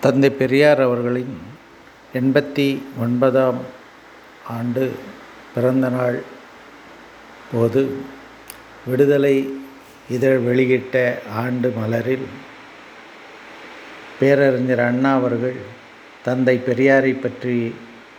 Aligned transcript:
தந்தை 0.00 0.28
பெரியார் 0.30 0.80
அவர்களின் 0.82 1.32
எண்பத்தி 2.18 2.66
ஒன்பதாம் 3.00 3.58
ஆண்டு 4.56 4.84
பிறந்தநாள் 5.54 6.18
போது 7.52 7.82
விடுதலை 8.86 9.34
இதழ் 10.10 10.38
வெளியிட்ட 10.38 10.94
ஆண்டு 11.34 11.68
மலரில் 11.78 12.26
பேரறிஞர் 14.20 14.80
அண்ணா 14.80 15.14
அவர்கள் 15.14 15.58
தந்தை 16.24 16.56
பெரியாரை 16.66 17.12
பற்றி 17.20 17.74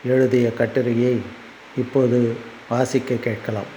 எழுதிய 0.06 0.54
கட்டுரையை 0.54 1.16
இப்போது 1.78 2.20
வாசிக்க 2.70 3.16
கேட்கலாம். 3.28 3.72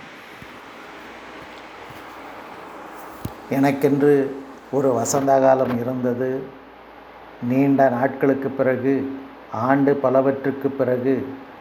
எனக்கென்று 3.50 4.12
ஒரு 4.70 4.90
வசந்த 4.92 5.38
காலம் 5.40 5.78
இருந்தது. 5.80 6.60
நீண்ட 7.48 7.88
நாட்களுக்கு 7.88 8.48
பிறகு 8.48 9.12
ஆண்டு 9.52 10.00
பலவற்றுக்கு 10.02 10.68
பிறகு 10.68 11.14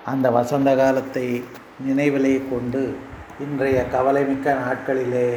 அந்த 0.05 0.31
வசந்த 0.31 0.75
காலத்தை 0.75 1.43
நினைவிலே 1.87 2.41
கொண்டு 2.49 2.95
இன்றைய 3.39 3.85
கவலைமிக்க 3.91 4.55
நாட்களிலே 4.63 5.29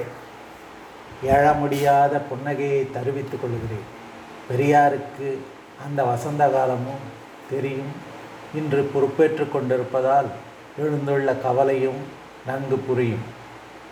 எழ 1.25 1.59
முடியாத 1.59 2.21
புன்னகையை 2.31 2.91
தருவித்துக் 2.91 3.43
கொள்கிறேன். 3.43 3.87
பெரியாருக்கு 4.49 5.29
அந்த 5.85 6.05
வசந்த 6.05 6.49
காலமும் 6.49 7.05
தெரியும். 7.51 7.93
இன்று 8.55 8.91
பொறுப்பேற்று 8.95 9.49
கொண்டிருப்பதால் 9.49 10.27
எழுந்துள்ள 10.79 11.41
கவலையும் 11.43 12.01
நன்கு 12.47 12.77
புரியும். 12.79 13.25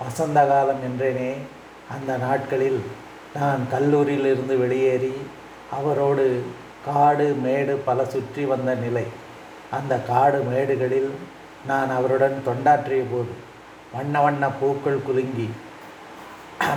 வசந்த 0.00 0.46
காலம் 0.46 0.82
என்றேனே 0.88 1.32
அந்த 1.90 2.16
நாட்களில் 2.16 2.80
நான் 3.34 3.62
கல்லூரியிலிருந்து 3.72 4.58
வெளியேறி 4.58 5.14
அவரோடு 5.78 6.26
காடு 6.86 7.26
மேடு 7.44 7.74
பல 7.88 8.04
சுற்றி 8.14 8.42
வந்த 8.52 8.70
நிலை. 8.84 9.06
அந்த 9.76 9.94
காடு 10.10 10.38
மேடுகளில் 10.50 11.10
நான் 11.70 11.90
அவருடன் 11.98 12.36
தொண்டாற்றிய 12.46 13.04
போது 13.12 13.34
வண்ண 13.94 14.14
வண்ண 14.24 14.44
பூக்கள் 14.60 15.04
குலுங்கி 15.06 15.48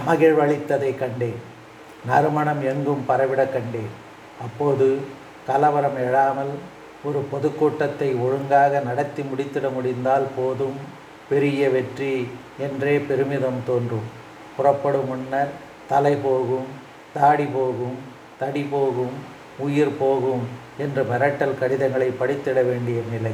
மகிழ்வளித்ததை 0.08 0.92
கண்டேன். 1.02 1.40
நறுமணம் 2.10 2.62
எங்கும் 2.72 3.04
பரவிட 3.10 3.42
கண்டேன். 3.56 3.94
அப்போது 4.46 4.88
கலவரம் 5.48 5.98
எழாமல் 6.06 6.54
ஒரு 7.08 7.20
பொதுக்கூட்டத்தை 7.32 8.10
ஒழுங்காக 8.26 8.80
நடத்தி 8.88 9.24
முடித்திட 9.30 9.68
முடிந்தால் 9.76 10.28
போதும். 10.38 10.78
பெரிய 11.30 11.70
வெற்றி 11.76 12.14
என்றே 12.66 12.96
பெருமிதம் 13.10 13.62
தோன்றும். 13.70 14.08
புறப்படும் 14.58 15.08
முன்னர் 15.12 15.54
தலை 15.92 16.14
போகும் 16.26 16.68
தாடி 17.16 17.48
போகும் 17.56 17.98
தடி 18.40 18.68
போகும் 18.72 19.34
உயிர் 19.58 19.98
போகும் 20.00 20.48
என்று 20.78 21.04
மிரட்டல் 21.04 21.58
கடிதங்களை 21.60 22.08
படித்திட 22.10 22.54
வேண்டிய 22.54 23.02
நிலை. 23.12 23.32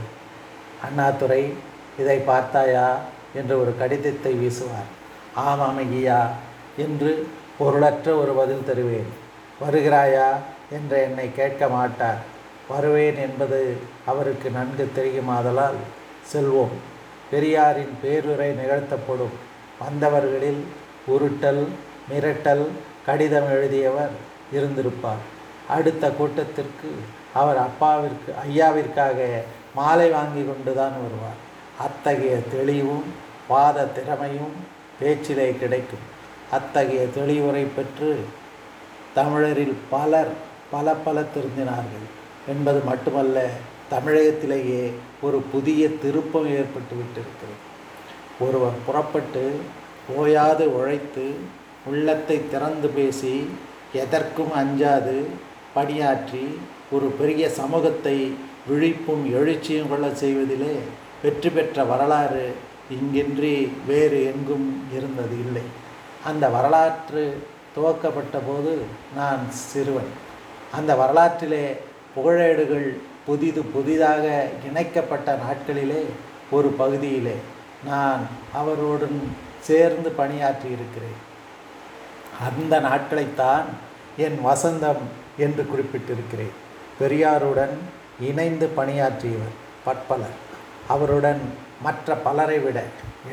அண்ணாதுரை 0.84 1.54
இதை 2.00 2.18
பார்த்தாயா? 2.18 3.00
என்று 3.36 3.62
ஒரு 3.62 3.78
கடிதத்தை 3.78 4.34
வீசுவார். 4.34 4.90
ஆமாம் 5.36 5.78
ஐயா 5.78 6.32
என்று 6.78 7.28
பொருளற்ற 7.58 8.16
ஒரு 8.16 8.32
பதில் 8.32 8.66
தருவேன். 8.66 9.08
வருகிறாயா? 9.62 10.30
என்று 10.72 11.02
என்னை 11.02 11.30
கேட்க 11.36 11.68
மாட்டார். 11.68 12.18
வருவேன் 12.70 13.16
என்பது 13.16 13.78
அவருக்கு 14.06 14.50
நன்கு 14.50 14.92
தெரியுமாதலால் 14.96 15.80
செல்வோம். 16.34 16.74
பெரியாரின் 17.32 17.98
பேருரை 18.04 18.50
நிகழ்த்தப்படும். 18.54 19.36
வந்தவர்களில் 19.80 20.64
உருட்டல் 21.08 21.68
மிரட்டல் 22.10 22.68
கடிதம் 23.06 23.50
எழுதியவர் 23.50 24.30
இருந்திருப்பார். 24.52 25.24
அடுத்த 25.70 26.04
கூட்டத்திற்கு 26.12 26.90
அவர் 27.34 27.58
அப்பாவிற்கு 27.58 28.30
ஐயாவிற்காக 28.48 29.20
மாலை 29.76 30.10
வாங்கி 30.10 30.44
கொண்டு 30.44 30.72
தான் 30.76 30.96
வருவார். 31.04 31.40
அத்தகைய 31.80 32.38
தெளிவும் 32.54 33.06
வாத 33.48 33.86
திறமையும் 33.86 34.56
பேச்சிலே 35.00 35.48
கிடைக்கும். 35.62 36.06
அத்தகைய 36.52 37.04
தெளிவுரை 37.18 37.66
பெற்று 37.76 38.12
தமிழரில் 39.14 39.76
பலர் 39.90 40.32
பல 40.72 40.94
பல 41.06 41.22
திருந்தினார்கள் 41.36 42.08
என்பது 42.48 42.80
மட்டுமல்ல 42.80 43.38
தமிழகத்திலேயே 43.92 44.84
ஒரு 45.22 45.38
புதிய 45.52 45.90
திருப்பம் 46.04 46.50
ஏற்பட்டு 46.60 46.94
விட்டிருக்கிறது. 47.00 47.56
ஒருவர் 48.40 48.78
புறப்பட்டு 48.86 49.44
ஓயாது 50.16 50.66
உழைத்து 50.78 51.26
உள்ளத்தை 51.86 52.38
திறந்து 52.50 52.88
பேசி 52.88 53.36
எதற்கும் 53.94 54.54
அஞ்சாது. 54.62 55.18
பணியாற்றி 55.74 56.44
ஒரு 56.92 57.08
பெரிய 57.20 57.44
சமூகத்தை 57.50 58.18
விழிப்பும் 58.70 59.24
எழுச்சியும் 59.38 59.90
கொள்ள 59.90 60.08
செய்வதிலே 60.24 60.74
வெற்றி 61.24 61.50
பெற்ற 61.50 61.84
வரலாறு 61.84 62.46
இங்கின்றி 62.96 63.56
வேறு 63.88 64.20
எங்கும் 64.32 64.68
இருந்தது 64.98 65.36
இல்லை. 65.46 65.66
அந்த 66.30 66.46
வரலாற்று 66.50 67.24
துவக்கப்பட்ட 67.76 68.38
போது 68.48 68.74
நான் 69.16 69.44
சிறுவன். 69.50 70.12
அந்த 70.78 70.92
வரலாற்றிலே 70.96 71.66
புகழேடுகள் 72.16 72.90
புதிது 73.26 73.62
புதிதாக 73.74 74.26
இணைக்கப்பட்ட 74.68 75.40
நாட்களிலே 75.46 76.04
ஒரு 76.52 76.70
பகுதியிலே 76.82 77.36
நான் 77.86 78.24
அவருடன் 78.54 79.20
சேர்ந்து 79.68 80.10
பணியாற்றி 80.10 80.68
இருக்கிறேன் 80.78 81.20
அந்த 82.50 82.80
நாட்களைத்தான் 82.80 83.68
என் 84.18 84.40
வசந்தம் 84.46 85.02
என்று 85.38 85.64
குறிப்பிட்டிருக்கிறேன். 85.64 86.56
பெரியாருடன் 87.00 87.76
இணைந்து 88.22 88.68
பணியாற்றியவர் 88.68 89.56
பற்பலர். 89.86 90.38
அவருடன் 90.88 91.42
மற்ற 91.82 92.14
பலரை 92.16 92.60
விட 92.60 92.84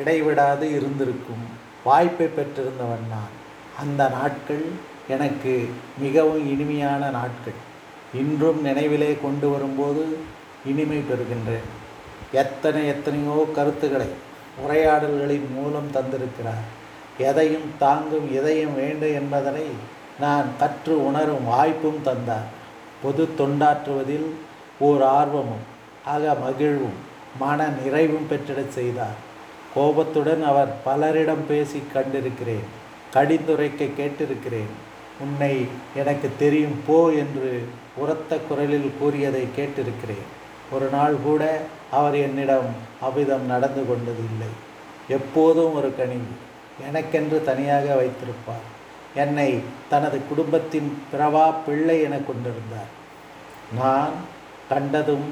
இடைவிடாது 0.01 0.71
இருந்திருக்கும் 0.71 1.45
வாய்ப்பை 1.85 2.27
பெற்றிருந்தவன் 2.27 3.07
நான். 3.11 3.35
அந்த 3.81 4.09
நாட்கள் 4.09 4.65
எனக்கு 5.09 5.71
மிகவும் 5.99 6.51
இனிமையான 6.51 7.11
நாட்கள். 7.11 7.59
இன்றும் 8.15 8.65
நினைவிலே 8.67 9.19
கொண்டு 9.23 9.51
வரும்போது 9.51 10.17
இனிமை 10.67 10.99
பெறுகின்றேன். 10.99 11.69
எத்தனை 12.33 12.87
எத்தனையோ 12.87 13.49
கருத்துக்களை 13.55 14.07
உரையாடல்களின் 14.67 15.49
மூலம் 15.55 15.93
தந்திருக்கிறார். 15.95 16.67
எதையும் 17.19 17.71
தாங்கும் 17.79 18.33
இதயம் 18.33 18.75
வேண்டும் 18.75 19.15
என்பதனை 19.15 19.67
நான் 20.21 20.45
கற்று 20.59 21.07
உணரும் 21.07 21.45
வாய்ப்பும் 21.45 22.03
தந்தார். 22.03 22.49
பொது 23.03 23.29
தொண்டாற்றுவதில் 23.39 24.29
ஓர் 24.79 25.03
ஆர்வமும் 25.03 25.65
அக 26.05 26.35
மகிழ்வும் 26.35 26.99
மன 27.39 27.69
நிறைவும் 27.69 28.27
பெற்றிடச் 28.31 28.69
செய்தார். 28.69 29.27
கோபத்துடன் 29.75 30.43
அவர் 30.45 30.69
பலரிடம் 30.85 31.47
பேசி 31.49 31.83
கண்டிருக்கிறேன் 31.95 32.67
கடிந்துரைக்க 33.15 33.89
கேட்டிருக்கிறேன். 33.99 34.73
உன்னை 35.21 35.67
எனக்கு 35.95 36.31
தெரியும் 36.39 36.81
போ 36.87 37.11
என்று 37.11 37.69
உரத்த 37.97 38.37
குரலில் 38.37 38.91
கூறியதை 39.01 39.45
கேட்டிருக்கிறேன். 39.57 40.27
ஒரு 40.73 40.89
நாள் 40.89 41.15
கூட 41.25 41.61
அவர் 41.91 42.15
என்னிடம் 42.15 42.71
அவ்விதம் 43.01 43.47
நடந்து 43.47 43.81
கொண்டதில்லை. 43.81 44.51
எப்போதும் 45.09 45.75
ஒரு 45.75 45.97
கணிவு 45.97 46.47
எனக்கென்று 46.87 47.45
தனியாக 47.45 47.95
வைத்திருப்பார். 47.95 48.67
என்னை 49.15 49.61
தனது 49.91 50.21
குடும்பத்தின் 50.29 51.03
பிறவா 51.13 51.55
பிள்ளை 51.67 52.03
என 52.03 52.17
கொண்டிருந்தார். 52.17 52.91
நான் 53.79 54.11
கண்டதும் 54.69 55.29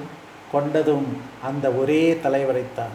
கொண்டதும் 0.53 1.07
அந்த 1.43 1.71
ஒரே 1.71 2.15
தலைவரைத்தான். 2.15 2.95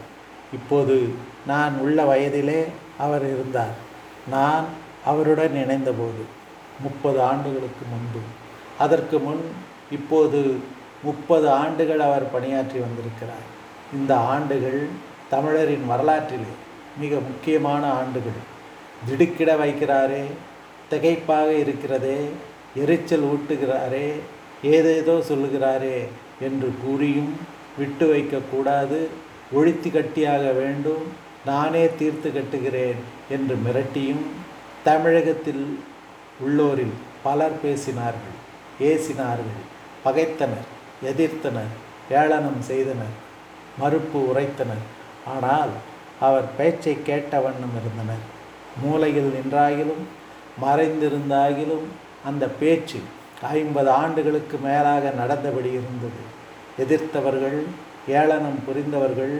இப்போது 0.53 1.13
நான் 1.47 1.77
உள்ள 1.77 2.03
வயதிலே 2.03 2.65
அவர் 2.97 3.21
இருந்தார். 3.21 3.75
நான் 4.29 4.65
அவருடன் 5.05 5.55
இணைந்தபோது 5.55 6.23
முப்பது 6.79 7.21
ஆண்டுகளுக்கு 7.21 7.85
முன்பு. 7.89 8.19
அதற்கு 8.79 9.19
முன் 9.19 9.43
இப்போது 9.91 10.59
முப்பது 11.03 11.49
ஆண்டுகள் 11.49 11.99
அவர் 11.99 12.31
பணியாற்றி 12.31 12.79
வந்திருக்கிறார். 12.79 13.47
இந்த 13.93 14.17
ஆண்டுகள் 14.17 14.87
தமிழரின் 15.29 15.85
வரலாற்றிலே 15.87 16.53
மிக 16.99 17.13
முக்கியமான 17.29 17.83
ஆண்டுகள். 18.01 18.39
திடுக்கிட 19.07 19.51
வைக்கிறாரே 19.55 20.23
திகைப்பாக 20.91 21.49
இருக்கிறதே 21.63 22.19
எரிச்சல் 22.83 23.25
ஊட்டுகிறாரே 23.31 24.07
ஏதேதோ 24.75 25.15
சொல்லுகிறாரே 25.29 25.97
என்று 26.47 26.69
கூறியும் 26.83 27.31
விட்டு 27.77 28.05
வைக்கக்கூடாது 28.13 28.99
ஒழித்து 29.57 29.89
கட்டியாக 29.89 30.43
வேண்டும் 30.59 31.05
நானே 31.45 31.83
தீர்த்து 31.99 32.29
கட்டுகிறேன் 32.31 32.99
என்று 33.29 33.55
மிரட்டியும் 33.65 34.23
தமிழகத்தில் 34.83 35.65
உள்ளோரில் 36.45 36.95
பலர் 37.23 37.57
பேசினார்கள் 37.63 38.37
ஏசினார்கள் 38.89 39.61
பகைத்தனர் 40.05 40.67
எதிர்த்தனர் 41.11 41.73
ஏளனம் 42.09 42.61
செய்தனர் 42.61 43.15
மறுப்பு 43.79 44.19
உரைத்தனர். 44.31 44.83
ஆனால் 45.25 45.73
அவர் 46.25 46.47
பேச்சை 46.57 46.95
கேட்ட 47.09 47.33
வண்ணம் 47.45 47.75
இருந்தனர். 47.79 48.25
மூலையில் 48.81 49.31
நின்றாகிலும் 49.37 50.03
மறைந்திருந்தாகிலும் 50.63 51.87
அந்த 52.29 52.45
பேச்சு 52.59 52.99
ஐம்பது 53.51 53.89
ஆண்டுகளுக்கு 54.01 54.57
மேலாக 54.67 55.13
நடந்தபடி 55.21 55.71
இருந்தது. 55.79 56.21
எதிர்த்தவர்கள் 56.83 57.59
ஏளனம் 58.17 58.59
புரிந்தவர்கள் 58.67 59.35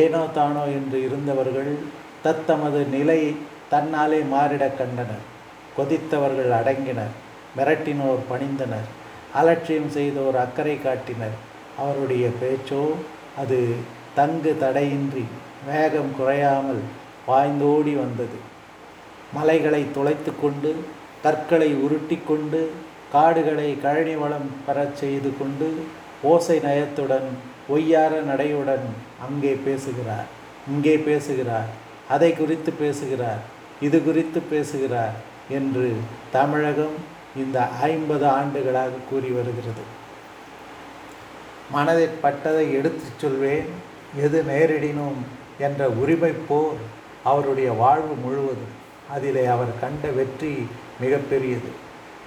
ஏனோ 0.00 0.22
தானோ 0.34 0.64
என்று 0.76 0.98
இருந்தவர்கள் 1.06 1.72
தத்தமது 2.24 2.80
நிலை 2.94 3.20
தன்னாலே 3.72 4.20
மாறிடக் 4.34 4.78
கண்டனர். 4.78 5.24
கொதித்தவர்கள் 5.78 6.52
அடங்கினர் 6.58 7.14
மிரட்டினோர் 7.56 8.22
பணிந்தனர் 8.30 8.88
அலட்சியம் 9.40 9.90
செய்தோர் 9.96 10.38
அக்கறை 10.44 10.76
காட்டினர். 10.82 11.36
அவருடைய 11.82 12.26
பேச்சோ 12.40 12.82
அது 13.40 13.58
தங்கு 14.18 14.52
தடையின்றி 14.60 15.24
வேகம் 15.64 16.12
குறையாமல் 16.16 16.82
பாய்ந்தோடி 17.28 17.94
வந்தது. 18.02 18.38
மலைகளை 19.34 19.86
துளைத்து 19.94 20.32
கொண்டு 20.40 20.84
கற்களை 21.22 21.74
உருட்டி 21.74 22.18
கொண்டு 22.28 22.70
காடுகளை 23.12 23.78
கழனி 23.82 24.14
வளம் 24.16 24.50
பெறச் 24.66 24.96
செய்து 24.96 25.32
கொண்டு 25.38 25.84
ஓசை 26.22 26.58
நயத்துடன் 26.58 27.28
ஒய்யார 27.68 28.20
நடையுடன் 28.20 28.86
அங்கே 29.28 29.60
பேசுகிறார். 29.64 30.24
இங்கே 30.68 30.96
பேசுகிறார். 30.98 31.70
அதை 32.08 32.32
குறித்து 32.32 32.72
பேசுகிறார். 32.72 33.42
இது 33.80 34.04
குறித்து 34.04 34.40
பேசுகிறார் 34.40 35.16
என்று 35.48 35.92
தமிழகம் 36.32 36.96
இந்த 37.36 37.68
ஐம்பது 37.68 38.28
ஆண்டுகளாக 38.28 38.90
கூறி 39.10 39.28
வருகிறது. 39.28 39.84
மனதில் 41.70 42.18
பட்டதை 42.22 42.72
எடுத்துச் 42.72 43.18
சொல்வேன். 43.18 43.66
எது 44.16 44.44
நேரிடினும் 44.48 45.20
என்ற 45.58 45.88
உரிமை 45.88 46.32
போர் 46.48 46.80
அவருடைய 47.24 47.72
வாழ்வு 47.72 48.14
முழுவதும் 48.14 48.74
அதிலே 49.10 49.46
அவர் 49.46 49.78
கண்ட 49.80 50.08
வெற்றி 50.08 50.66
மிகப்பெரியது. 51.00 51.70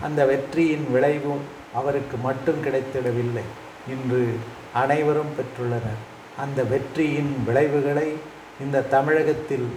அந்த 0.01 0.25
வெற்றியின் 0.25 0.91
விளைவும் 0.91 1.41
அவருக்கு 1.73 2.17
மட்டும் 2.17 2.63
கிடைத்திடவில்லை. 2.65 3.45
இன்று 3.89 4.35
அனைவரும் 4.73 5.33
பெற்றுள்ளனர். 5.37 6.01
அந்த 6.37 6.63
வெற்றியின் 6.63 7.43
விளைவுகளை 7.45 8.13
இந்த 8.61 8.81
தமிழகத்தில் 8.81 9.67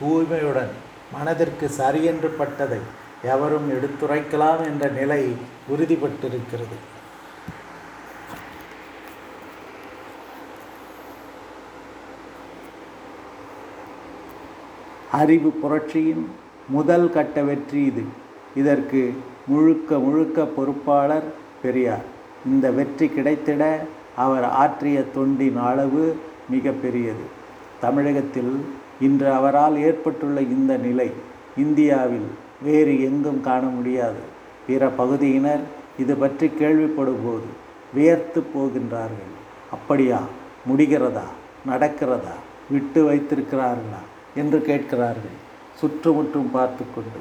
தூய்மையுடன் 0.00 0.72
மனதிற்கு 1.12 1.68
சரியென்று 1.68 2.34
பட்டதை 2.38 2.80
எவரும் 3.24 3.68
எடுத்துரைக்கலாம் 3.72 4.64
என்ற 4.64 4.88
நிலை 4.88 5.32
உறுதிப்பட்டிருக்கிறது. 5.68 6.76
அறிவு 15.12 15.48
புரட்சியின் 15.48 16.26
முதல் 16.68 17.10
கட்ட 17.10 17.42
வெற்றி 17.42 17.84
இது. 17.84 18.02
இதற்கு 18.54 19.14
முழுக்க 19.46 19.98
முழுக்க 19.98 20.44
பொறுப்பாளர் 20.46 21.24
பெரியார். 21.62 22.04
இந்த 22.46 22.70
வெற்றி 22.70 23.06
கிடைத்திட 23.06 23.76
அவர் 24.16 24.44
ஆற்றிய 24.44 25.02
தொண்டின் 25.14 25.58
அளவு 25.62 26.16
மிக 26.50 26.70
பெரியது 26.70 27.24
தமிழகத்தில் 27.80 28.64
இன்று 29.00 29.32
அவரால் 29.32 29.76
ஏற்பட்டுள்ள 29.76 30.40
இந்த 30.40 30.76
நிலை 30.76 31.10
இந்தியாவில் 31.56 32.28
வேறு 32.62 33.02
எங்கும் 33.02 33.40
காண 33.40 33.62
முடியாது. 33.66 34.22
பிற 34.66 34.88
பகுதியினர் 34.88 35.60
இது 35.98 36.16
பற்றி 36.16 36.46
கேள்விப்படும்போது 36.46 37.50
வியர்த்து 37.94 38.42
போகின்றார்கள். 38.54 39.34
அப்படியா? 39.70 40.20
முடிகிறதா? 40.68 41.26
நடக்கிறதா? 41.68 42.36
விட்டு 42.70 43.12
வைத்திருக்கிறார்களா? 43.12 44.02
என்று 44.34 44.62
கேட்கிறார்கள். 44.62 45.38
சுற்றுமுற்றும் 45.74 46.50
பார்த்து 46.50 46.84
கொண்டு. 46.94 47.18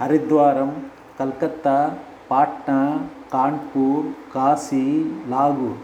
ஹரித்வாரம் 0.00 0.72
கல்கத்தா 1.18 1.88
பாட்னா 2.30 2.96
கான்பூர் 3.32 4.04
காசி 4.32 5.12
லாகூர் 5.32 5.78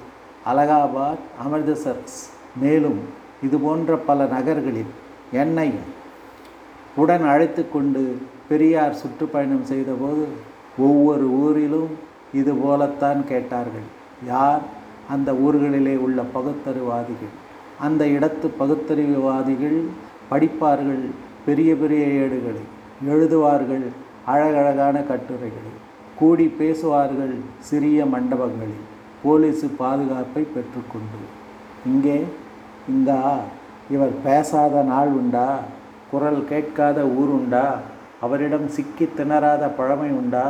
அலகாபாத் 0.47 1.25
அமிர்தசரஸ். 1.45 2.31
மேலும் 2.61 3.01
இது 3.43 3.59
போன்ற 3.59 3.97
பல 3.97 4.25
நகர்களில் 4.25 4.93
என்னை 5.33 5.73
உடன் 6.97 7.27
அழைத்து 7.27 7.71
கொண்டு 7.71 8.19
பெரியார் 8.49 8.95
சுற்றுப்பயணம் 8.95 9.65
செய்தபோது 9.65 10.27
ஒவ்வொரு 10.79 11.31
ஊரிலும் 11.31 11.89
இது 12.35 12.55
போலத்தான் 12.55 13.27
கேட்டார்கள். 13.27 13.95
யார்? 14.27 14.61
அந்த 15.11 15.33
ஊர்களிலே 15.33 15.97
உள்ள 15.97 16.23
பகுத்தறிவாதிகள். 16.23 17.35
அந்த 17.81 18.05
இடத்து 18.05 18.51
பகுத்தறிவுவாதிகள் 18.59 19.83
படிப்பார்கள் 20.31 21.05
பெரிய 21.47 21.75
பெரிய 21.75 22.05
ஏடுகளை 22.23 22.65
எழுதுவார்கள் 23.09 23.87
அழகழகான 24.27 24.97
கட்டுரைகளை 25.01 25.73
கூடி 26.19 26.47
பேசுவார்கள் 26.59 27.35
சிறிய 27.59 28.05
மண்டபங்களில் 28.05 28.85
போலீஸு 29.25 29.67
பாதுகாப்பை 29.79 30.43
பெற்றுக்கொண்டு. 30.55 31.21
இங்கே 31.87 32.25
இந்தா 32.89 33.21
இவர் 33.91 34.15
பேசாத 34.25 34.83
நாள் 34.83 35.09
உண்டா? 35.09 35.59
குரல் 36.11 36.45
கேட்காத 36.49 36.99
ஊர் 37.07 37.29
உண்டா? 37.29 37.67
அவரிடம் 38.21 38.69
சிக்கி 38.69 39.09
திணறாத 39.17 39.65
பழமை 39.69 40.11
உண்டா? 40.11 40.47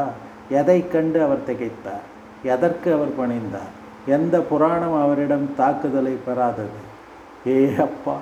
எதை 0.50 0.88
கண்டு 0.88 1.22
அவர் 1.22 1.46
திகைத்தார்? 1.46 2.06
எதற்கு 2.42 2.88
அவர் 2.92 3.12
பணிந்தார்? 3.18 3.72
எந்த 4.06 4.40
புராணம் 4.40 5.02
அவரிடம் 5.02 5.46
தாக்குதலை 5.56 6.16
பெறாதது? 6.26 6.80
ஏ 7.46 7.74
அப்பா 7.86 8.16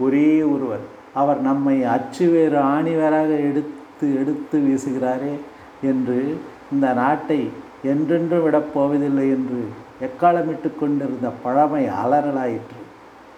ஒரே 0.00 0.42
ஒருவர். 0.42 0.86
அவர் 1.14 1.40
நம்மை 1.40 1.76
அச்சு 1.84 2.26
வேறு 2.30 2.58
ஆணிவேராக 2.74 3.30
எடுத்து 3.50 4.06
எடுத்து 4.20 4.58
வீசுகிறாரே 4.58 5.34
என்று 5.82 6.18
இந்த 6.72 6.86
நாட்டை 6.92 7.40
என்றென்றும் 7.82 8.44
விடப்போவதில்லை 8.46 9.26
என்று 9.36 9.60
எக்காலமிட்டு 10.06 10.70
கொண்டிருந்த 10.80 11.28
பழமை 11.42 11.84
அலறலாயிற்று. 12.02 12.80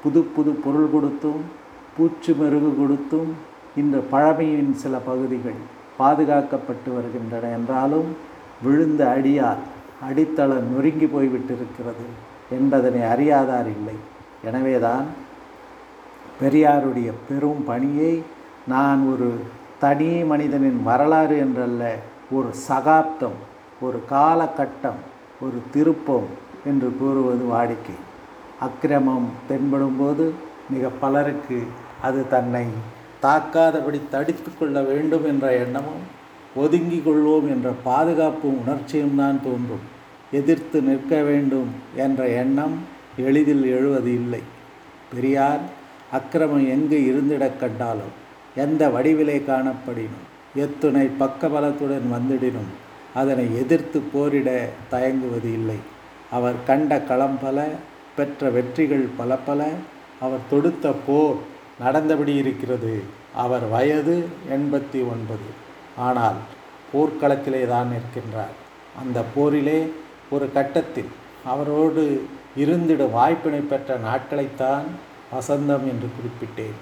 புது 0.02 0.20
புது 0.22 0.50
பொருள் 0.64 0.90
கொடுத்தும் 0.92 1.42
பூச்சு 1.96 2.34
மெருகு 2.34 2.70
கொடுத்தும் 2.78 3.30
இன்று 3.76 4.00
பழமையின் 4.10 4.74
சில 4.74 4.96
பகுதிகள் 5.08 5.60
பாதுகாக்கப்பட்டு 5.98 6.90
வருகின்றன 6.96 7.50
என்றாலும் 7.58 8.10
விழுந்த 8.62 9.02
அடியால் 9.16 9.62
அடித்தளம் 10.08 10.68
நொறுங்கி 10.74 11.06
போய்விட்டிருக்கிறது 11.06 12.06
என்பதனை 12.50 13.00
அறியாதார் 13.00 13.68
இல்லை. 13.76 13.96
எனவேதான் 14.44 15.06
பெரியாருடைய 16.40 17.08
பெரும் 17.28 17.64
பணியை 17.64 18.12
நான் 18.68 19.00
ஒரு 19.12 19.28
தனி 19.78 20.10
மனிதனின் 20.30 20.78
வரலாறு 20.82 21.36
என்றல்ல 21.46 21.82
ஒரு 22.30 22.50
சகாப்தம் 22.68 23.38
ஒரு 23.80 23.98
காலகட்டம் 24.10 25.00
ஒரு 25.40 25.58
திருப்பம் 25.70 26.28
என்று 26.64 26.88
கூறுவது 26.98 27.44
வாடிக்கை. 27.52 27.96
அக்கிரமம் 28.60 29.28
தென்படும்போது 29.48 30.24
மிக 30.70 30.88
பலருக்கு 31.02 31.58
அது 32.02 32.20
தன்னை 32.28 32.66
தாக்காதபடி 33.22 34.00
தடுத்து 34.10 34.50
கொள்ள 34.58 34.80
வேண்டும் 34.80 35.24
என்ற 35.24 35.46
எண்ணமும் 35.64 36.04
ஒதுங்கி 36.54 37.00
கொள்வோம் 37.06 37.48
என்ற 37.54 37.70
பாதுகாப்பு 37.82 38.46
உணர்ச்சியும் 38.60 39.18
தான் 39.20 39.40
தோன்றும். 39.46 39.84
எதிர்த்து 40.38 40.80
நிற்க 40.88 41.22
வேண்டும் 41.22 41.70
என்ற 42.04 42.28
எண்ணம் 42.42 42.76
எளிதில் 43.26 43.64
எழுவது 43.76 44.10
இல்லை. 44.14 44.42
பெரியார் 45.14 45.62
அக்கிரமம் 46.12 46.66
எங்கு 46.68 46.98
இருந்திடக் 47.10 47.58
கண்டாலும் 47.58 48.14
எந்த 48.56 48.88
வடிவிலே 48.88 49.36
காணப்படினும் 49.48 50.26
எத்துணை 50.54 51.06
பக்கபலத்துடன் 51.20 52.08
வந்திடினும் 52.12 52.70
அதனை 53.14 53.46
எதிர்த்து 53.56 54.00
போரிட 54.12 54.50
தயங்குவது 54.90 55.52
இல்லை. 55.52 55.78
அவர் 56.30 56.54
கண்ட 56.66 57.00
களம் 57.00 57.38
பல 57.42 57.68
பெற்ற 58.16 58.50
வெற்றிகள் 58.50 59.06
பல 59.16 59.36
பல 59.36 59.60
அவர் 60.20 60.48
தொடுத்த 60.50 60.92
போர் 61.06 61.36
நடந்தபடி 61.78 62.34
இருக்கிறது. 62.34 62.94
அவர் 63.34 63.68
வயது 63.68 64.16
எண்பத்தி 64.50 65.00
ஒன்பது 65.12 65.48
ஆனால் 65.96 66.38
போர்க்களத்திலே 66.92 67.62
தான் 67.66 67.90
நிற்கின்றார். 67.92 68.56
அந்த 69.00 69.18
போரிலே 69.34 69.78
ஒரு 70.30 70.46
கட்டத்தில் 70.52 71.10
அவரோடு 71.44 72.02
இருந்திடும் 72.56 73.10
வாய்ப்பினை 73.10 73.60
பெற்ற 73.60 73.98
நாட்களைத்தான் 73.98 74.88
வசந்தம் 75.32 75.84
என்று 75.92 76.08
குறிப்பிட்டேன். 76.16 76.78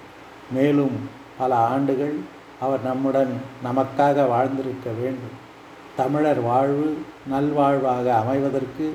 மேலும் 0.50 0.96
பல 1.38 1.56
ஆண்டுகள் 1.56 2.14
அவர் 2.60 2.82
நம்முடன் 2.82 3.32
நமக்காக 3.64 4.28
வாழ்ந்திருக்க 4.28 4.90
வேண்டும். 4.90 5.36
தமிழர் 5.96 6.40
வாழ்வு 6.40 6.98
நல்வாழ்வாக 7.26 8.14
அமைவதற்கு 8.14 8.86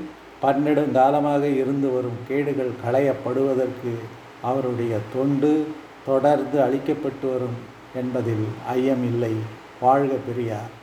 பன்னெடுங்காலமாக 0.41 1.41
இருந்து 1.41 1.89
வரும் 1.89 2.19
கேடுகள் 2.27 2.71
களையப்படுவதற்கு 2.85 3.93
அவருடைய 4.41 4.97
தொண்டு 5.13 5.67
தொடர்ந்து 6.05 6.61
அளிக்கப்பட்டு 6.61 7.31
வரும் 7.31 7.57
என்பதில் 7.95 8.45
ஐயமில்லை. 8.73 9.33
வாழ்க 9.81 10.13
பெரியார். 10.27 10.81